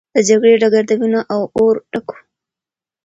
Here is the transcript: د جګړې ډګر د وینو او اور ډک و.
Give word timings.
د 0.13 0.15
جګړې 0.27 0.55
ډګر 0.61 0.83
د 0.87 0.91
وینو 0.99 1.21
او 1.33 1.41
اور 1.57 1.75
ډک 1.91 2.07
و. 2.13 2.17